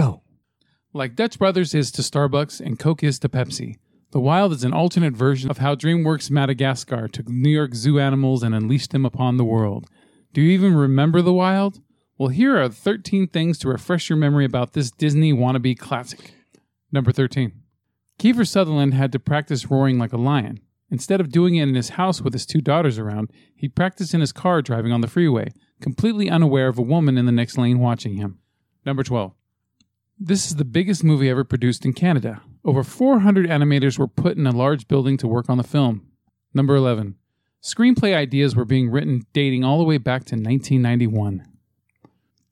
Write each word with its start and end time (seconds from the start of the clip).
Go. 0.00 0.22
Like 0.94 1.14
Dutch 1.14 1.38
Brothers 1.38 1.74
is 1.74 1.90
to 1.92 2.00
Starbucks 2.00 2.58
and 2.58 2.78
Coke 2.78 3.02
is 3.02 3.18
to 3.18 3.28
Pepsi, 3.28 3.76
The 4.12 4.18
Wild 4.18 4.50
is 4.52 4.64
an 4.64 4.72
alternate 4.72 5.12
version 5.12 5.50
of 5.50 5.58
how 5.58 5.74
DreamWorks 5.74 6.30
Madagascar 6.30 7.06
took 7.06 7.28
New 7.28 7.50
York 7.50 7.74
zoo 7.74 8.00
animals 8.00 8.42
and 8.42 8.54
unleashed 8.54 8.92
them 8.92 9.04
upon 9.04 9.36
the 9.36 9.44
world. 9.44 9.88
Do 10.32 10.40
you 10.40 10.52
even 10.52 10.74
remember 10.74 11.20
The 11.20 11.34
Wild? 11.34 11.82
Well, 12.16 12.30
here 12.30 12.58
are 12.58 12.70
13 12.70 13.28
things 13.28 13.58
to 13.58 13.68
refresh 13.68 14.08
your 14.08 14.16
memory 14.16 14.46
about 14.46 14.72
this 14.72 14.90
Disney 14.90 15.34
wannabe 15.34 15.78
classic. 15.78 16.32
Number 16.90 17.12
13. 17.12 17.52
Kiefer 18.18 18.48
Sutherland 18.48 18.94
had 18.94 19.12
to 19.12 19.18
practice 19.18 19.70
roaring 19.70 19.98
like 19.98 20.14
a 20.14 20.18
lion. 20.18 20.60
Instead 20.90 21.20
of 21.20 21.30
doing 21.30 21.56
it 21.56 21.68
in 21.68 21.74
his 21.74 21.90
house 21.90 22.22
with 22.22 22.32
his 22.32 22.46
two 22.46 22.62
daughters 22.62 22.98
around, 22.98 23.30
he 23.54 23.68
practiced 23.68 24.14
in 24.14 24.22
his 24.22 24.32
car 24.32 24.62
driving 24.62 24.92
on 24.92 25.02
the 25.02 25.08
freeway, 25.08 25.48
completely 25.82 26.30
unaware 26.30 26.68
of 26.68 26.78
a 26.78 26.82
woman 26.82 27.18
in 27.18 27.26
the 27.26 27.32
next 27.32 27.58
lane 27.58 27.80
watching 27.80 28.16
him. 28.16 28.38
Number 28.86 29.02
12. 29.02 29.34
This 30.22 30.48
is 30.48 30.56
the 30.56 30.66
biggest 30.66 31.02
movie 31.02 31.30
ever 31.30 31.44
produced 31.44 31.86
in 31.86 31.94
Canada. 31.94 32.42
Over 32.62 32.84
400 32.84 33.48
animators 33.48 33.98
were 33.98 34.06
put 34.06 34.36
in 34.36 34.46
a 34.46 34.50
large 34.50 34.86
building 34.86 35.16
to 35.16 35.26
work 35.26 35.48
on 35.48 35.56
the 35.56 35.64
film. 35.64 36.06
Number 36.52 36.76
11. 36.76 37.14
Screenplay 37.62 38.14
ideas 38.14 38.54
were 38.54 38.66
being 38.66 38.90
written 38.90 39.24
dating 39.32 39.64
all 39.64 39.78
the 39.78 39.84
way 39.84 39.96
back 39.96 40.26
to 40.26 40.34
1991. 40.34 41.48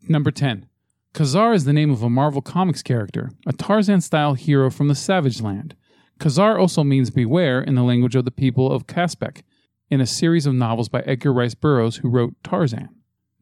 Number 0.09 0.31
10. 0.31 0.67
Kazar 1.12 1.55
is 1.55 1.67
the 1.67 1.75
name 1.75 1.91
of 1.91 2.03
a 2.03 2.09
Marvel 2.09 2.41
Comics 2.41 2.83
character, 2.83 3.33
a 3.47 3.53
Tarzan 3.53 4.01
style 4.01 4.33
hero 4.33 4.71
from 4.71 4.89
the 4.89 4.95
Savage 4.95 5.43
Land. 5.43 5.77
Kazar 6.19 6.59
also 6.59 6.83
means 6.83 7.11
beware 7.11 7.61
in 7.61 7.75
the 7.75 7.83
language 7.83 8.17
of 8.17 8.25
the 8.25 8.31
people 8.31 8.73
of 8.73 8.87
Caspak, 8.87 9.43
in 9.91 10.01
a 10.01 10.07
series 10.07 10.47
of 10.47 10.55
novels 10.55 10.89
by 10.89 11.01
Edgar 11.01 11.35
Rice 11.35 11.55
Burroughs, 11.55 11.97
who 11.97 12.09
wrote 12.09 12.35
Tarzan. 12.43 12.89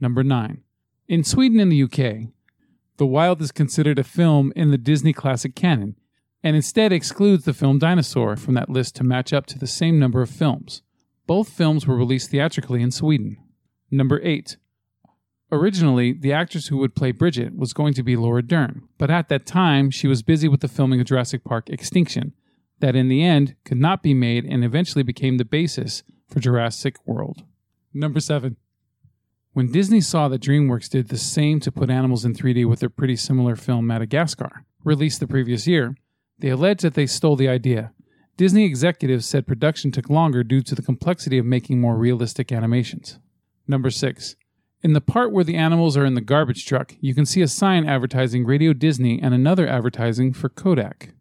Number 0.01 0.25
9. 0.25 0.62
In 1.06 1.23
Sweden 1.23 1.61
and 1.61 1.70
the 1.70 1.84
UK, 1.84 2.33
The 2.98 3.06
Wild 3.06 3.42
is 3.42 3.52
considered 3.52 3.98
a 3.98 4.05
film 4.05 4.52
in 4.56 4.70
the 4.70 4.78
Disney 4.78 5.12
classic 5.12 5.55
canon, 5.55 5.96
and 6.42 6.56
instead 6.56 6.92
excludes 6.92 7.45
the 7.45 7.52
film 7.52 7.78
Dinosaur 7.78 8.36
from 8.36 8.55
that 8.55 8.70
list 8.70 8.97
to 8.97 9.05
match 9.05 9.33
up 9.33 9.44
to 9.47 9.58
the 9.58 9.66
same 9.66 9.98
number 9.98 10.22
of 10.22 10.30
films. 10.30 10.83
Both 11.27 11.50
films 11.50 11.86
were 11.86 11.97
released 11.97 12.30
theatrically 12.30 12.80
in 12.80 12.91
Sweden. 12.91 13.36
Number 13.91 14.20
8. 14.22 14.56
Originally, 15.53 16.12
the 16.12 16.33
actress 16.33 16.69
who 16.69 16.78
would 16.78 16.97
play 16.97 17.12
Bridget 17.12 17.56
was 17.56 17.72
going 17.72 17.94
to 17.94 18.03
be 18.03 18.16
Laura 18.16 18.42
Dern, 18.42 18.88
but 18.97 19.10
at 19.10 19.28
that 19.28 19.47
time 19.47 19.91
she 19.91 20.08
was 20.08 20.22
busy 20.22 20.48
with 20.48 20.60
the 20.60 20.69
filming 20.69 21.00
of 21.00 21.06
Jurassic 21.06 21.44
Park 21.44 21.69
Extinction, 21.69 22.33
that 22.81 22.97
in 22.97 23.08
the 23.08 23.22
end 23.22 23.56
could 23.64 23.78
not 23.78 24.03
be 24.03 24.14
made 24.14 24.44
and 24.44 24.64
eventually 24.64 25.03
became 25.03 25.36
the 25.36 25.44
basis 25.44 26.03
for 26.28 26.41
Jurassic 26.41 26.97
World. 27.06 27.44
Number 27.92 28.20
7. 28.20 28.56
When 29.57 29.73
Disney 29.73 30.03
saw 30.03 30.29
that 30.29 30.43
DreamWorks 30.43 30.91
did 30.91 31.09
the 31.09 31.17
same 31.17 31.61
to 31.61 31.73
put 31.73 31.89
animals 31.89 32.27
in 32.27 32.35
3D 32.35 32.69
with 32.69 32.81
their 32.81 32.91
pretty 32.91 33.17
similar 33.17 33.57
film 33.57 33.87
Madagascar, 33.87 34.67
released 34.85 35.19
the 35.19 35.27
previous 35.27 35.67
year, 35.67 35.97
they 36.39 36.51
alleged 36.51 36.83
that 36.83 36.93
they 36.93 37.07
stole 37.07 37.37
the 37.37 37.49
idea. 37.49 37.95
Disney 38.37 38.67
executives 38.67 39.25
said 39.25 39.47
production 39.47 39.91
took 39.91 40.11
longer 40.11 40.45
due 40.45 40.61
to 40.61 40.75
the 40.75 40.83
complexity 40.83 41.39
of 41.39 41.47
making 41.47 41.81
more 41.81 41.97
realistic 41.97 42.53
animations. 42.53 43.19
Number 43.67 43.89
6. 43.89 44.37
In 44.83 44.93
the 44.93 45.01
part 45.01 45.33
where 45.33 45.43
the 45.43 45.57
animals 45.57 45.97
are 45.97 46.05
in 46.05 46.12
the 46.12 46.21
garbage 46.21 46.67
truck, 46.67 46.95
you 47.01 47.15
can 47.15 47.25
see 47.25 47.41
a 47.41 47.49
sign 47.49 47.87
advertising 47.87 48.45
Radio 48.45 48.75
Disney 48.75 49.23
and 49.23 49.33
another 49.33 49.67
advertising 49.67 50.34
for 50.34 50.51
Kodak. 50.51 51.15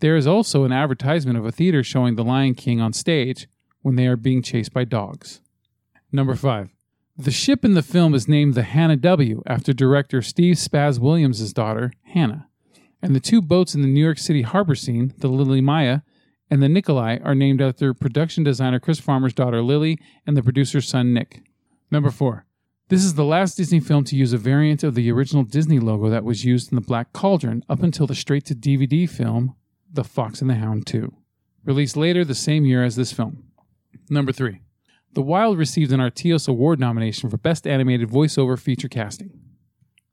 There 0.00 0.16
is 0.16 0.26
also 0.26 0.64
an 0.64 0.72
advertisement 0.72 1.36
of 1.36 1.44
a 1.44 1.52
theater 1.52 1.82
showing 1.82 2.14
The 2.14 2.24
Lion 2.24 2.54
King 2.54 2.80
on 2.80 2.94
stage 2.94 3.48
when 3.82 3.96
they 3.96 4.06
are 4.06 4.16
being 4.16 4.40
chased 4.40 4.72
by 4.72 4.84
dogs. 4.84 5.42
Number 6.10 6.34
5. 6.34 6.70
The 7.18 7.30
ship 7.30 7.64
in 7.64 7.72
the 7.72 7.82
film 7.82 8.14
is 8.14 8.28
named 8.28 8.52
the 8.52 8.62
Hannah 8.62 8.96
W. 8.96 9.42
after 9.46 9.72
director 9.72 10.20
Steve 10.20 10.56
Spaz 10.56 10.98
Williams' 10.98 11.50
daughter, 11.54 11.90
Hannah. 12.02 12.48
And 13.00 13.14
the 13.14 13.20
two 13.20 13.40
boats 13.40 13.74
in 13.74 13.80
the 13.80 13.88
New 13.88 14.04
York 14.04 14.18
City 14.18 14.42
harbor 14.42 14.74
scene, 14.74 15.14
the 15.16 15.28
Lily 15.28 15.62
Maya 15.62 16.00
and 16.50 16.62
the 16.62 16.68
Nikolai, 16.68 17.18
are 17.24 17.34
named 17.34 17.62
after 17.62 17.94
production 17.94 18.44
designer 18.44 18.78
Chris 18.78 19.00
Farmer's 19.00 19.32
daughter 19.32 19.62
Lily 19.62 19.98
and 20.26 20.36
the 20.36 20.42
producer's 20.42 20.88
son 20.88 21.14
Nick. 21.14 21.40
Number 21.90 22.10
4. 22.10 22.44
This 22.88 23.02
is 23.02 23.14
the 23.14 23.24
last 23.24 23.56
Disney 23.56 23.80
film 23.80 24.04
to 24.04 24.16
use 24.16 24.34
a 24.34 24.38
variant 24.38 24.84
of 24.84 24.94
the 24.94 25.10
original 25.10 25.42
Disney 25.42 25.78
logo 25.78 26.10
that 26.10 26.22
was 26.22 26.44
used 26.44 26.70
in 26.70 26.76
The 26.76 26.82
Black 26.82 27.14
Cauldron 27.14 27.64
up 27.66 27.82
until 27.82 28.06
the 28.06 28.14
straight 28.14 28.44
to 28.44 28.54
DVD 28.54 29.08
film, 29.08 29.54
The 29.90 30.04
Fox 30.04 30.42
and 30.42 30.50
the 30.50 30.56
Hound 30.56 30.86
2, 30.86 31.14
released 31.64 31.96
later 31.96 32.26
the 32.26 32.34
same 32.34 32.66
year 32.66 32.84
as 32.84 32.94
this 32.94 33.12
film. 33.12 33.44
Number 34.10 34.32
3. 34.32 34.60
The 35.16 35.22
Wild 35.22 35.56
received 35.56 35.92
an 35.92 36.00
Artios 36.00 36.46
Award 36.46 36.78
nomination 36.78 37.30
for 37.30 37.38
Best 37.38 37.66
Animated 37.66 38.10
Voiceover 38.10 38.58
Feature 38.58 38.88
Casting. 38.88 39.30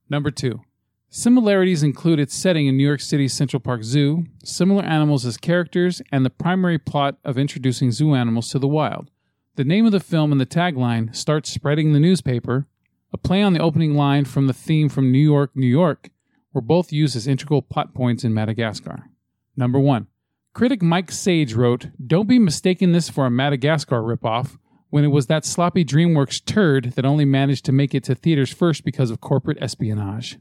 Number 0.09 0.31
2. 0.31 0.62
Similarities 1.09 1.84
include 1.84 2.22
its 2.22 2.34
setting 2.34 2.68
in 2.68 2.78
New 2.78 2.88
York 2.88 3.02
City's 3.02 3.34
Central 3.34 3.59
Park 3.59 3.84
Zoo, 3.84 4.24
similar 4.46 4.81
animals 4.81 5.25
as 5.25 5.36
characters, 5.36 6.02
and 6.14 6.25
the 6.25 6.30
primary 6.30 6.80
plot 6.80 7.18
of 7.25 7.38
introducing 7.38 7.91
zoo 7.91 8.16
animals 8.16 8.47
to 8.52 8.59
the 8.59 8.68
wild. 8.69 9.12
The 9.58 9.66
name 9.66 9.86
of 9.86 9.91
the 9.91 10.00
film 10.00 10.31
and 10.31 10.40
the 10.40 10.46
tagline, 10.46 11.14
Start 11.14 11.46
Spreading 11.46 11.91
the 11.91 12.00
Newspaper, 12.00 12.66
a 13.12 13.18
play 13.18 13.41
on 13.41 13.52
the 13.52 13.59
opening 13.59 13.96
line 13.96 14.24
from 14.24 14.47
the 14.47 14.53
theme 14.53 14.88
from 14.88 15.12
New 15.12 15.20
York, 15.20 15.52
New 15.53 15.68
York, 15.68 16.12
were 16.53 16.62
both 16.62 16.94
used 16.94 17.18
as 17.18 17.28
integral 17.28 17.62
plot 17.62 17.94
points 17.94 18.24
in 18.24 18.34
Madagascar. 18.34 19.09
Number 19.58 19.80
1. 19.80 20.08
Critic 20.53 20.81
Mike 20.81 21.12
Sage 21.12 21.56
wrote, 21.56 21.88
Don't 22.08 22.30
be 22.30 22.40
mistaken 22.40 22.94
this 22.94 23.09
for 23.09 23.25
a 23.25 23.31
Madagascar 23.31 24.02
ripoff, 24.02 24.58
when 24.93 25.03
it 25.03 25.07
was 25.07 25.25
that 25.25 25.43
sloppy 25.43 25.83
DreamWorks 25.83 26.45
turd 26.45 26.91
that 26.91 27.03
only 27.03 27.25
managed 27.25 27.65
to 27.65 27.71
make 27.71 27.95
it 27.95 28.03
to 28.03 28.13
theaters 28.13 28.53
first 28.53 28.85
because 28.85 29.09
of 29.09 29.19
corporate 29.19 29.57
espionage. 29.59 30.37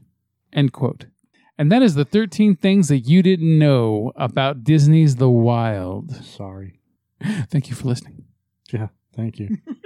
End 0.53 0.71
quote. 0.71 1.07
And 1.57 1.71
that 1.71 1.81
is 1.81 1.95
the 1.95 2.05
13 2.05 2.57
things 2.57 2.87
that 2.89 2.99
you 2.99 3.23
didn't 3.23 3.57
know 3.57 4.11
about 4.15 4.63
Disney's 4.63 5.15
The 5.15 5.27
Wild. 5.27 6.23
Sorry. 6.23 6.79
Thank 7.49 7.71
you 7.71 7.75
for 7.75 7.87
listening. 7.87 8.25
Yeah. 8.71 8.89
Thank 9.15 9.39
you. 9.39 9.57